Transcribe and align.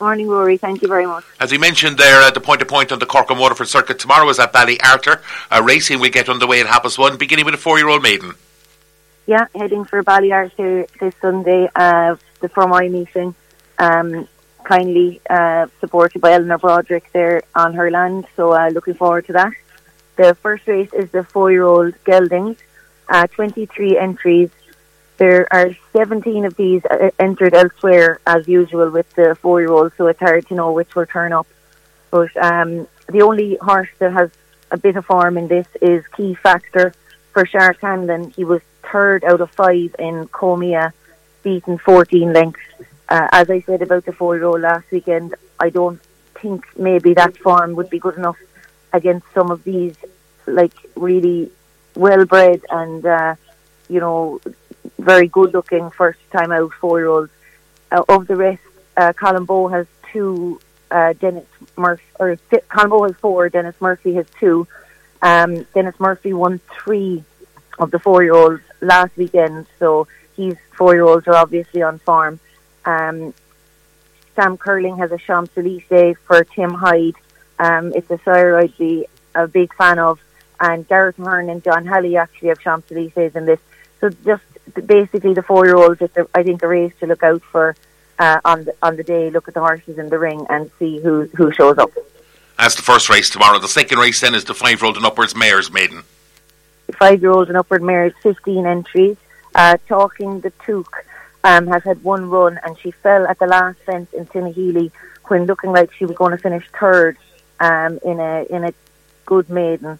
Morning, 0.00 0.28
Rory. 0.28 0.56
Thank 0.56 0.82
you 0.82 0.88
very 0.88 1.06
much. 1.06 1.24
As 1.40 1.50
we 1.50 1.58
mentioned 1.58 1.98
there, 1.98 2.20
uh, 2.20 2.30
the 2.30 2.40
point 2.40 2.60
to 2.60 2.66
point 2.66 2.92
on 2.92 3.00
the 3.00 3.06
Cork 3.06 3.30
and 3.30 3.40
Waterford 3.40 3.66
circuit 3.66 3.98
tomorrow 3.98 4.28
is 4.28 4.38
at 4.38 4.52
Ballyarthur. 4.52 5.20
Uh, 5.50 5.62
racing 5.62 5.98
will 5.98 6.10
get 6.10 6.28
underway 6.28 6.60
at 6.60 6.66
Happus 6.66 6.96
1, 6.96 7.16
beginning 7.16 7.44
with 7.44 7.54
a 7.54 7.58
four 7.58 7.78
year 7.78 7.88
old 7.88 8.02
maiden. 8.02 8.34
Yeah, 9.26 9.46
heading 9.54 9.84
for 9.84 10.02
Ballyarthur 10.04 10.88
this 11.00 11.14
Sunday, 11.20 11.68
uh, 11.74 12.16
the 12.40 12.48
Fermoy 12.48 12.90
meeting, 12.90 13.34
um, 13.78 14.28
kindly 14.64 15.20
uh, 15.28 15.66
supported 15.80 16.20
by 16.20 16.32
Eleanor 16.32 16.58
Broderick 16.58 17.12
there 17.12 17.42
on 17.54 17.74
her 17.74 17.90
land. 17.90 18.26
So 18.36 18.52
uh, 18.52 18.68
looking 18.68 18.94
forward 18.94 19.26
to 19.26 19.32
that. 19.32 19.52
The 20.16 20.34
first 20.36 20.66
race 20.66 20.92
is 20.92 21.10
the 21.10 21.24
four-year-old 21.24 21.94
Geldings. 22.04 22.58
Uh, 23.08 23.26
23 23.26 23.98
entries. 23.98 24.50
There 25.18 25.52
are 25.52 25.70
17 25.92 26.44
of 26.44 26.56
these 26.56 26.84
uh, 26.84 27.10
entered 27.18 27.52
elsewhere, 27.52 28.20
as 28.24 28.46
usual, 28.46 28.88
with 28.90 29.12
the 29.14 29.36
four-year-old. 29.42 29.92
So 29.98 30.06
it's 30.06 30.20
hard 30.20 30.46
to 30.46 30.54
know 30.54 30.72
which 30.72 30.94
will 30.94 31.06
turn 31.06 31.32
up. 31.32 31.46
But 32.10 32.34
um, 32.36 32.86
the 33.08 33.22
only 33.22 33.56
horse 33.60 33.88
that 33.98 34.12
has 34.12 34.30
a 34.70 34.76
bit 34.78 34.96
of 34.96 35.06
form 35.06 35.36
in 35.36 35.48
this 35.48 35.66
is 35.82 36.06
Key 36.16 36.34
Factor 36.34 36.94
for 37.32 37.44
Shark 37.46 37.80
Hanlon. 37.80 38.30
He 38.30 38.44
was 38.44 38.62
third 38.90 39.24
out 39.24 39.40
of 39.40 39.50
five 39.50 39.94
in 39.98 40.28
Comia, 40.28 40.92
beaten 41.42 41.78
14 41.78 42.32
lengths. 42.32 42.60
Uh, 43.08 43.26
as 43.32 43.50
I 43.50 43.60
said 43.62 43.82
about 43.82 44.04
the 44.04 44.12
four-year-old 44.12 44.60
last 44.60 44.90
weekend, 44.92 45.34
I 45.58 45.70
don't 45.70 46.00
think 46.40 46.64
maybe 46.78 47.14
that 47.14 47.36
form 47.38 47.74
would 47.74 47.90
be 47.90 47.98
good 47.98 48.16
enough 48.16 48.38
against 48.92 49.26
some 49.34 49.50
of 49.50 49.64
these, 49.64 49.96
like 50.46 50.74
really 50.94 51.50
well-bred 51.96 52.62
and 52.70 53.04
uh, 53.04 53.34
you 53.88 53.98
know 53.98 54.40
very 55.12 55.28
good-looking 55.28 55.90
first-time 55.90 56.52
out 56.52 56.72
four-year-olds. 56.80 57.32
Uh, 57.90 58.04
of 58.14 58.26
the 58.26 58.36
rest, 58.36 58.62
uh, 58.98 59.12
Colin 59.14 59.46
Bowe 59.50 59.68
has 59.68 59.86
two. 60.12 60.60
Uh, 60.90 61.12
Dennis 61.14 61.46
Murphy, 61.76 62.04
or 62.20 62.36
Colin 62.68 62.90
Bowe 62.90 63.04
has 63.08 63.16
four. 63.16 63.48
Dennis 63.48 63.78
Murphy 63.80 64.12
has 64.14 64.26
two. 64.38 64.66
Um, 65.22 65.50
Dennis 65.74 65.98
Murphy 65.98 66.32
won 66.32 66.60
three 66.78 67.24
of 67.78 67.90
the 67.90 67.98
four-year-olds 67.98 68.62
last 68.82 69.16
weekend, 69.16 69.66
so 69.78 70.06
his 70.36 70.56
four-year-olds 70.76 71.26
are 71.26 71.36
obviously 71.44 71.82
on 71.82 71.98
form. 72.00 72.38
Um, 72.84 73.34
Sam 74.34 74.56
Curling 74.56 74.98
has 74.98 75.10
a 75.10 75.18
Champs 75.18 75.56
Elysees 75.56 76.16
for 76.26 76.44
Tim 76.44 76.70
Hyde. 76.70 77.16
Um, 77.58 77.92
it's 77.94 78.10
a 78.10 78.18
sire 78.24 78.58
I'd 78.58 78.76
be 78.76 79.06
a 79.34 79.48
big 79.48 79.74
fan 79.74 79.98
of. 79.98 80.20
And 80.60 80.86
Gareth 80.86 81.16
Hearn 81.16 81.48
and 81.50 81.62
John 81.62 81.86
Halley 81.86 82.16
actually 82.16 82.48
have 82.48 82.60
Champs 82.60 82.90
Elysees 82.92 83.34
in 83.34 83.46
this. 83.46 83.60
So 84.00 84.10
just 84.30 84.44
basically 84.86 85.34
the 85.34 85.42
four-year-olds, 85.42 86.00
it's 86.00 86.16
a, 86.16 86.26
I 86.34 86.42
think 86.42 86.62
a 86.62 86.68
race 86.68 86.92
to 87.00 87.06
look 87.06 87.22
out 87.22 87.42
for 87.42 87.76
uh, 88.18 88.40
on 88.44 88.64
the 88.64 88.74
on 88.82 88.96
the 88.96 89.04
day. 89.04 89.30
Look 89.30 89.48
at 89.48 89.54
the 89.54 89.60
horses 89.60 89.98
in 89.98 90.08
the 90.08 90.18
ring 90.18 90.46
and 90.48 90.70
see 90.78 91.00
who 91.00 91.28
who 91.34 91.52
shows 91.52 91.78
up. 91.78 91.90
That's 92.58 92.74
the 92.74 92.82
first 92.82 93.08
race 93.08 93.30
tomorrow. 93.30 93.58
The 93.58 93.68
second 93.68 93.98
race 93.98 94.20
then 94.20 94.34
is 94.34 94.44
the 94.44 94.54
five 94.54 94.80
year 94.80 94.86
old 94.86 94.96
and 94.96 95.06
upwards 95.06 95.36
mares 95.36 95.70
Maiden. 95.70 96.02
Five-year-old 96.98 97.48
and 97.48 97.56
upward 97.56 97.82
mares, 97.82 98.14
15 98.22 98.66
entries. 98.66 99.16
Uh, 99.54 99.76
Talking 99.86 100.40
the 100.40 100.50
Took 100.64 101.04
um, 101.44 101.66
has 101.66 101.84
had 101.84 102.02
one 102.02 102.30
run 102.30 102.58
and 102.64 102.78
she 102.78 102.90
fell 102.90 103.26
at 103.26 103.38
the 103.38 103.46
last 103.46 103.78
fence 103.80 104.12
in 104.12 104.26
Tinahely 104.26 104.90
when 105.24 105.44
looking 105.44 105.70
like 105.70 105.92
she 105.92 106.06
was 106.06 106.16
going 106.16 106.32
to 106.32 106.38
finish 106.38 106.64
third 106.78 107.16
um, 107.60 107.98
in 108.04 108.18
a 108.20 108.46
in 108.50 108.64
a 108.64 108.72
good 109.26 109.48
maiden. 109.50 109.98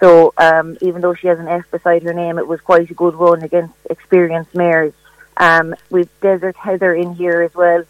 So 0.00 0.32
um, 0.38 0.76
even 0.80 1.00
though 1.00 1.14
she 1.14 1.26
has 1.26 1.38
an 1.38 1.48
F 1.48 1.70
beside 1.70 2.02
her 2.04 2.12
name, 2.14 2.38
it 2.38 2.46
was 2.46 2.60
quite 2.60 2.90
a 2.90 2.94
good 2.94 3.14
run 3.14 3.42
against 3.42 3.74
experienced 3.90 4.54
mares. 4.54 4.92
Um, 5.36 5.74
we've 5.90 6.08
Desert 6.20 6.56
Heather 6.56 6.94
in 6.94 7.14
here 7.14 7.42
as 7.42 7.54
well. 7.54 7.84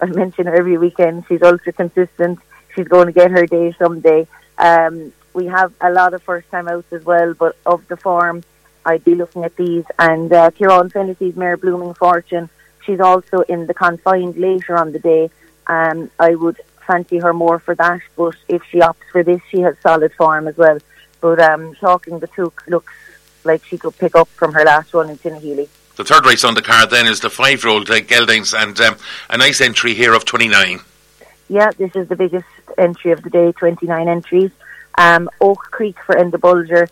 I 0.00 0.06
mention 0.06 0.46
her 0.46 0.54
every 0.54 0.78
weekend. 0.78 1.24
She's 1.28 1.42
ultra 1.42 1.72
consistent. 1.72 2.38
She's 2.74 2.88
going 2.88 3.06
to 3.06 3.12
get 3.12 3.30
her 3.30 3.46
day 3.46 3.72
someday. 3.78 4.26
Um, 4.58 5.12
we 5.34 5.46
have 5.46 5.72
a 5.80 5.90
lot 5.90 6.14
of 6.14 6.22
first 6.22 6.50
time 6.50 6.68
outs 6.68 6.92
as 6.92 7.04
well, 7.04 7.34
but 7.34 7.56
of 7.64 7.86
the 7.88 7.96
form, 7.96 8.42
I'd 8.84 9.04
be 9.04 9.14
looking 9.14 9.44
at 9.44 9.56
these. 9.56 9.84
And 9.98 10.32
uh, 10.32 10.50
Kieran 10.50 10.90
Fennessy's 10.90 11.36
mare 11.36 11.56
Blooming 11.56 11.94
Fortune, 11.94 12.48
she's 12.84 13.00
also 13.00 13.40
in 13.42 13.66
the 13.66 13.74
confined 13.74 14.36
later 14.36 14.76
on 14.76 14.92
the 14.92 14.98
day. 14.98 15.30
Um, 15.66 16.10
I 16.18 16.34
would 16.34 16.60
fancy 16.86 17.18
her 17.18 17.34
more 17.34 17.58
for 17.58 17.74
that, 17.74 18.00
but 18.16 18.34
if 18.48 18.62
she 18.70 18.78
opts 18.78 19.04
for 19.12 19.22
this, 19.22 19.40
she 19.50 19.60
has 19.60 19.76
solid 19.82 20.12
form 20.14 20.48
as 20.48 20.56
well. 20.56 20.78
But 21.20 21.40
um, 21.40 21.74
talking 21.76 22.18
the 22.18 22.28
Took 22.28 22.64
looks 22.66 22.92
like 23.44 23.64
she 23.64 23.78
could 23.78 23.96
pick 23.98 24.14
up 24.14 24.28
from 24.28 24.52
her 24.52 24.64
last 24.64 24.94
run 24.94 25.10
in 25.10 25.16
Tinahely. 25.18 25.68
The 25.96 26.04
third 26.04 26.24
race 26.26 26.44
on 26.44 26.54
the 26.54 26.62
card 26.62 26.90
then 26.90 27.06
is 27.06 27.20
the 27.20 27.30
five 27.30 27.64
year 27.64 27.72
old 27.72 27.90
uh, 27.90 28.00
Geldings 28.00 28.54
and 28.54 28.78
um, 28.80 28.96
a 29.30 29.36
nice 29.36 29.60
entry 29.60 29.94
here 29.94 30.14
of 30.14 30.24
29. 30.24 30.80
Yeah, 31.48 31.70
this 31.72 31.96
is 31.96 32.08
the 32.08 32.16
biggest 32.16 32.46
entry 32.76 33.10
of 33.10 33.22
the 33.22 33.30
day, 33.30 33.52
29 33.52 34.08
entries. 34.08 34.50
Um, 34.96 35.28
Oak 35.40 35.58
Creek 35.70 35.96
for 36.04 36.14
Enda 36.14 36.40
Bulger 36.40 36.88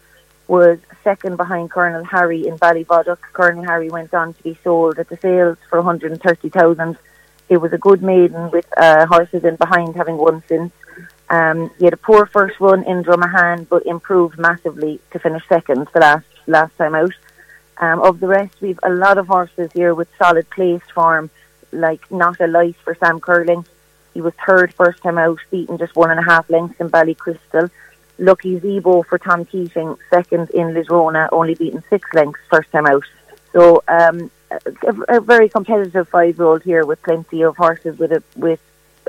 was 0.48 0.78
second 1.04 1.36
behind 1.36 1.70
Colonel 1.70 2.04
Harry 2.04 2.46
in 2.46 2.56
Ballyvodock. 2.58 3.18
Colonel 3.32 3.64
Harry 3.64 3.90
went 3.90 4.12
on 4.14 4.34
to 4.34 4.42
be 4.42 4.58
sold 4.64 4.98
at 4.98 5.08
the 5.08 5.16
sales 5.18 5.58
for 5.68 5.80
130,000. 5.80 6.98
It 7.48 7.58
was 7.58 7.72
a 7.72 7.78
good 7.78 8.02
maiden 8.02 8.50
with 8.50 8.66
uh, 8.76 9.06
horses 9.06 9.44
in 9.44 9.56
behind 9.56 9.94
having 9.94 10.16
won 10.16 10.42
since. 10.48 10.72
Um, 11.28 11.70
he 11.78 11.84
had 11.84 11.94
a 11.94 11.98
poor 11.98 12.26
first 12.26 12.60
run 12.60 12.84
in 12.84 13.02
Dromahane, 13.02 13.68
but 13.68 13.84
improved 13.86 14.38
massively 14.38 15.00
to 15.10 15.18
finish 15.18 15.42
second 15.48 15.88
the 15.92 16.00
last 16.00 16.26
last 16.46 16.76
time 16.78 16.94
out. 16.94 17.12
Um, 17.78 18.00
of 18.00 18.20
the 18.20 18.28
rest, 18.28 18.54
we've 18.60 18.78
a 18.82 18.90
lot 18.90 19.18
of 19.18 19.26
horses 19.26 19.70
here 19.72 19.94
with 19.94 20.08
solid 20.18 20.48
placed 20.50 20.90
form, 20.92 21.30
like 21.72 22.10
Not 22.10 22.40
a 22.40 22.46
Life 22.46 22.76
for 22.84 22.94
Sam 22.94 23.20
Curling. 23.20 23.66
He 24.14 24.20
was 24.22 24.32
third 24.46 24.72
first 24.72 25.02
time 25.02 25.18
out, 25.18 25.40
beaten 25.50 25.76
just 25.76 25.94
one 25.96 26.10
and 26.10 26.20
a 26.20 26.22
half 26.22 26.48
lengths 26.48 26.80
in 26.80 26.88
Ballycrystal. 26.88 27.70
Lucky 28.18 28.58
Zebo 28.58 29.04
for 29.04 29.18
Tom 29.18 29.44
Keating, 29.44 29.96
second 30.08 30.48
in 30.50 30.68
Lisronagh, 30.68 31.28
only 31.32 31.54
beaten 31.54 31.82
six 31.90 32.08
lengths 32.14 32.40
first 32.48 32.70
time 32.70 32.86
out. 32.86 33.04
So 33.52 33.82
um, 33.88 34.30
a, 34.50 35.16
a 35.16 35.20
very 35.20 35.50
competitive 35.50 36.08
five-year-old 36.08 36.62
here 36.62 36.86
with 36.86 37.02
plenty 37.02 37.42
of 37.42 37.56
horses 37.58 37.98
with 37.98 38.12
a, 38.12 38.22
with 38.36 38.60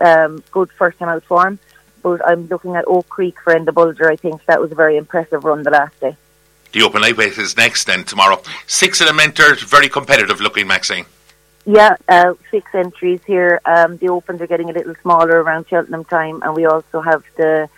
um, 0.02 0.44
good 0.52 0.72
first 0.72 1.00
time 1.00 1.10
out 1.10 1.24
form. 1.24 1.60
But 2.02 2.26
I'm 2.28 2.48
looking 2.48 2.76
at 2.76 2.86
Oak 2.88 3.10
Creek 3.10 3.40
for 3.42 3.54
Enda 3.54 3.74
Bulger. 3.74 4.10
I 4.10 4.16
think 4.16 4.46
that 4.46 4.62
was 4.62 4.72
a 4.72 4.76
very 4.76 4.98
impressive 4.98 5.44
run 5.44 5.64
the 5.64 5.72
last 5.72 6.00
day. 6.00 6.16
The 6.72 6.84
Open 6.84 7.02
Lightweight 7.02 7.38
is 7.38 7.58
next 7.58 7.86
then 7.86 8.04
tomorrow. 8.04 8.42
Six 8.68 9.02
entered, 9.02 9.60
very 9.60 9.90
competitive 9.90 10.42
looking, 10.42 10.68
Maxine. 10.68 11.06
Yeah, 11.66 11.98
uh, 12.08 12.34
six 12.50 12.74
entries 12.74 13.22
here. 13.26 13.60
Um, 13.66 13.98
the 13.98 14.10
Opens 14.10 14.42
are 14.42 14.48
getting 14.48 14.70
a 14.70 14.74
little 14.74 14.96
smaller 15.02 15.42
around 15.42 15.68
Cheltenham 15.68 16.06
time, 16.06 16.42
and 16.44 16.56
we 16.56 16.66
also 16.66 17.02
have 17.02 17.24
the 17.36 17.70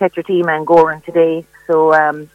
Tetra 0.00 0.26
Team 0.26 0.48
and 0.48 0.66
Gowran 0.66 1.04
today. 1.04 1.46
So 1.66 1.92
um, 1.94 2.30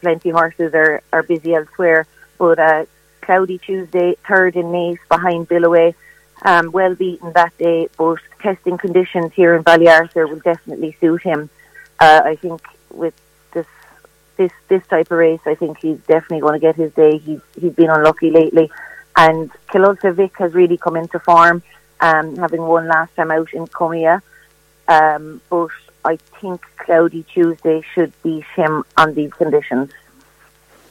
plenty 0.00 0.30
horses 0.30 0.74
are, 0.74 1.02
are 1.12 1.22
busy 1.22 1.54
elsewhere. 1.54 2.06
But 2.38 2.58
uh, 2.58 2.86
cloudy 3.20 3.58
Tuesday, 3.58 4.16
third 4.28 4.54
in 4.54 4.66
Naas 4.66 4.98
behind 5.08 5.48
Billaway. 5.48 5.94
Um, 6.42 6.70
well 6.70 6.94
beaten 6.94 7.32
that 7.32 7.56
day, 7.58 7.88
but 7.96 8.18
testing 8.40 8.78
conditions 8.78 9.32
here 9.34 9.54
in 9.54 9.64
Ballyarthur 9.64 10.28
will 10.28 10.38
definitely 10.38 10.96
suit 11.00 11.22
him. 11.22 11.50
Uh, 11.98 12.22
I 12.24 12.36
think 12.36 12.62
with 12.90 13.14
this 13.52 13.66
this 14.36 14.52
this 14.68 14.86
type 14.86 15.10
of 15.10 15.18
race, 15.18 15.40
I 15.46 15.56
think 15.56 15.78
he's 15.78 15.98
definitely 16.00 16.40
going 16.40 16.54
to 16.54 16.60
get 16.60 16.76
his 16.76 16.92
day. 16.94 17.18
He's 17.18 17.40
he's 17.60 17.72
been 17.72 17.90
unlucky 17.90 18.30
lately, 18.30 18.70
And 19.16 19.50
Kilulta 19.68 20.14
Vic 20.14 20.36
has 20.38 20.54
really 20.54 20.76
come 20.76 20.96
into 20.96 21.18
form, 21.18 21.62
um, 22.00 22.36
having 22.36 22.62
won 22.62 22.86
last 22.86 23.14
time 23.16 23.32
out 23.32 23.52
in 23.52 23.66
Comia. 23.66 24.22
Um, 24.86 25.40
but 25.50 25.70
I 26.04 26.16
think 26.40 26.64
Cloudy 26.78 27.24
Tuesday 27.24 27.82
should 27.94 28.12
beat 28.22 28.44
him 28.54 28.84
on 28.96 29.14
these 29.14 29.32
conditions. 29.34 29.90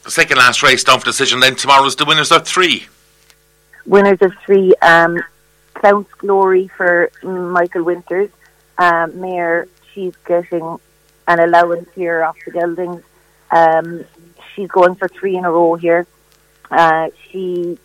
The 0.04 0.12
second 0.12 0.38
last 0.38 0.62
race 0.62 0.84
down 0.84 1.00
for 1.00 1.06
decision. 1.06 1.40
Then 1.40 1.56
tomorrow's 1.56 1.96
the 1.96 2.06
winners 2.06 2.32
of 2.32 2.46
three. 2.46 2.88
Winners 3.86 4.22
of 4.22 4.34
three. 4.46 4.74
Um, 4.82 5.24
Clount's 5.80 6.14
Glory 6.16 6.68
for 6.68 7.12
Michael 7.24 7.84
Winters. 7.84 8.30
Um, 8.78 9.22
Mayor, 9.22 9.68
she's 9.94 10.16
getting 10.26 10.80
an 11.28 11.40
allowance 11.40 11.90
here 11.94 12.24
off 12.24 12.38
the 12.46 12.52
geldings. 12.52 13.04
Um, 13.52 14.04
she's 14.54 14.70
going 14.70 14.96
for 14.96 15.08
three 15.08 15.36
in 15.36 15.46
a 15.46 15.52
row 15.52 15.76
here. 15.76 16.08
Uh, 16.72 17.10
she 17.30 17.78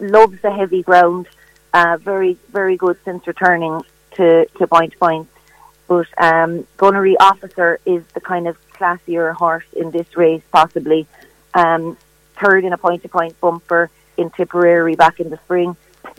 loves 0.00 0.40
the 0.42 0.50
heavy 0.50 0.82
ground. 0.82 1.28
Uh, 1.72 1.96
very, 1.98 2.38
very 2.50 2.76
good 2.76 2.98
since 3.04 3.26
returning 3.26 3.82
to, 4.12 4.46
point 4.54 4.58
to 4.58 4.66
point 4.66 4.98
point. 4.98 5.28
But 5.86 6.08
um, 6.18 6.66
Gunnery 6.76 7.16
Officer 7.18 7.78
is 7.86 8.04
the 8.14 8.20
kind 8.20 8.48
of 8.48 8.56
classier 8.72 9.32
horse 9.34 9.66
in 9.74 9.92
this 9.92 10.16
race, 10.16 10.42
possibly. 10.50 11.06
Um, 11.54 11.96
third 12.40 12.64
in 12.64 12.72
a 12.72 12.78
point 12.78 13.02
to 13.02 13.08
point 13.08 13.40
bumper 13.40 13.90
in 14.16 14.30
Tipperary 14.30 14.96
back 14.96 15.20
in 15.20 15.30
the 15.30 15.36
spring. 15.44 15.76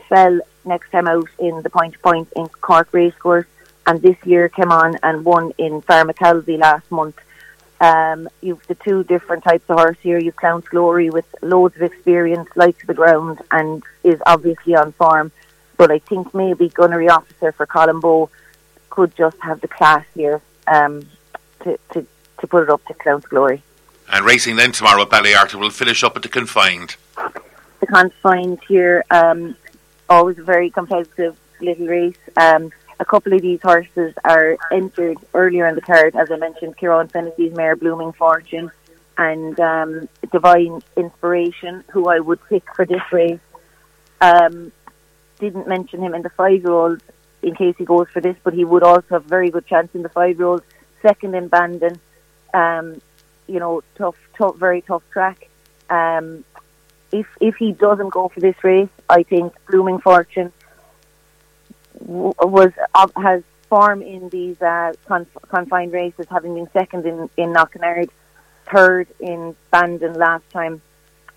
Fell 0.07 0.39
next 0.67 0.91
time 0.91 1.07
out 1.07 1.29
in 1.39 1.61
the 1.61 1.69
point 1.69 1.93
to 1.93 1.99
point 1.99 2.27
in 2.35 2.47
Cork 2.47 2.89
Racecourse. 2.91 3.47
And 3.85 4.01
this 4.01 4.17
year 4.25 4.49
came 4.49 4.71
on 4.71 4.97
and 5.01 5.23
won 5.23 5.53
in 5.57 5.81
Farmacalvi 5.81 6.57
last 6.59 6.91
month. 6.91 7.17
Um, 7.79 8.27
you've 8.41 8.65
the 8.67 8.75
two 8.75 9.03
different 9.03 9.43
types 9.43 9.69
of 9.69 9.77
horse 9.77 9.97
here. 10.01 10.19
You've 10.19 10.35
Clown's 10.35 10.67
Glory 10.67 11.09
with 11.09 11.25
loads 11.41 11.75
of 11.75 11.83
experience, 11.83 12.49
likes 12.55 12.85
the 12.85 12.93
ground, 12.93 13.41
and 13.51 13.83
is 14.03 14.21
obviously 14.25 14.75
on 14.75 14.91
form. 14.93 15.31
But 15.77 15.91
I 15.91 15.99
think 15.99 16.33
maybe 16.33 16.69
Gunnery 16.69 17.07
Officer 17.07 17.51
for 17.51 17.65
Colin 17.65 17.99
Bowe 17.99 18.29
could 18.89 19.15
just 19.15 19.37
have 19.41 19.61
the 19.61 19.67
class 19.67 20.05
here 20.15 20.41
um, 20.65 21.07
to, 21.61 21.77
to, 21.93 22.05
to 22.39 22.47
put 22.47 22.63
it 22.63 22.69
up 22.69 22.83
to 22.85 22.93
Clown's 22.95 23.25
Glory. 23.25 23.61
And 24.11 24.25
racing 24.25 24.55
then 24.55 24.71
tomorrow 24.71 25.03
at 25.03 25.09
Ballyarthur 25.09 25.59
will 25.59 25.69
finish 25.69 26.03
up 26.03 26.15
at 26.15 26.23
the 26.23 26.29
confined. 26.29 26.95
The 27.79 27.87
confined 27.87 28.59
here, 28.67 29.03
um, 29.11 29.55
always 30.09 30.37
a 30.37 30.43
very 30.43 30.69
competitive 30.69 31.37
little 31.61 31.87
race. 31.87 32.17
Um, 32.35 32.71
a 32.99 33.05
couple 33.05 33.33
of 33.33 33.41
these 33.41 33.61
horses 33.61 34.13
are 34.23 34.57
entered 34.71 35.17
earlier 35.33 35.67
in 35.67 35.75
the 35.75 35.81
card, 35.81 36.15
as 36.15 36.31
I 36.31 36.37
mentioned, 36.37 36.77
Kieran 36.77 37.07
Fennessy's 37.07 37.55
mare 37.55 37.75
Blooming 37.75 38.13
Fortune 38.13 38.71
and 39.17 39.59
um, 39.59 40.09
Divine 40.31 40.81
Inspiration, 40.95 41.83
who 41.91 42.07
I 42.07 42.19
would 42.19 42.39
pick 42.49 42.63
for 42.75 42.85
this 42.85 43.01
race. 43.11 43.39
Um, 44.21 44.71
didn't 45.39 45.67
mention 45.67 46.01
him 46.01 46.15
in 46.15 46.23
the 46.23 46.29
five-year-olds 46.29 47.03
in 47.43 47.55
case 47.55 47.75
he 47.77 47.85
goes 47.85 48.07
for 48.11 48.21
this, 48.21 48.35
but 48.43 48.53
he 48.53 48.65
would 48.65 48.83
also 48.83 49.07
have 49.11 49.25
a 49.25 49.27
very 49.27 49.51
good 49.51 49.67
chance 49.67 49.89
in 49.93 50.01
the 50.01 50.09
five-year-olds. 50.09 50.63
Second 51.03 51.35
in 51.35 51.47
Bandon, 51.47 51.99
um, 52.53 52.99
you 53.47 53.59
know, 53.59 53.83
tough, 53.95 54.17
tough, 54.35 54.57
very 54.57 54.81
tough 54.81 55.03
track. 55.11 55.47
Um, 55.89 56.43
if 57.11 57.27
if 57.39 57.55
he 57.55 57.71
doesn't 57.71 58.09
go 58.09 58.29
for 58.29 58.39
this 58.39 58.55
race, 58.63 58.89
I 59.09 59.23
think 59.23 59.53
Blooming 59.67 59.99
Fortune 59.99 60.51
was 61.99 62.71
uh, 62.93 63.07
has 63.15 63.43
form 63.69 64.01
in 64.01 64.29
these 64.29 64.61
uh, 64.61 64.93
conf- 65.05 65.37
confined 65.49 65.91
races, 65.91 66.25
having 66.29 66.55
been 66.55 66.69
second 66.71 67.05
in 67.05 67.29
in 67.37 67.53
Knockanard, 67.53 68.09
third 68.71 69.07
in 69.19 69.55
Bandon 69.71 70.13
last 70.13 70.49
time, 70.51 70.81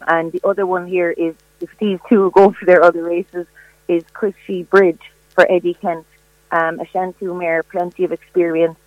and 0.06 0.32
the 0.32 0.40
other 0.44 0.66
one 0.66 0.86
here 0.86 1.10
is 1.10 1.34
if 1.60 1.70
these 1.78 1.98
two 2.08 2.30
go 2.34 2.52
for 2.52 2.64
their 2.64 2.82
other 2.82 3.02
races 3.02 3.46
is 3.88 4.04
Chrissy 4.12 4.62
Bridge 4.64 5.00
for 5.34 5.50
Eddie 5.50 5.74
Kent, 5.74 6.06
um, 6.52 6.80
a 6.80 6.84
Shantou 6.84 7.38
mare, 7.38 7.62
plenty 7.62 8.04
of 8.04 8.12
experience, 8.12 8.78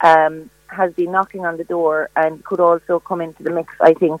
um, 0.00 0.50
has 0.68 0.92
been 0.94 1.12
knocking 1.12 1.44
on 1.44 1.56
the 1.56 1.64
door 1.64 2.10
and 2.16 2.44
could 2.44 2.60
also 2.60 3.00
come 3.00 3.20
into 3.20 3.42
the 3.42 3.50
mix. 3.50 3.74
I 3.80 3.94
think 3.94 4.20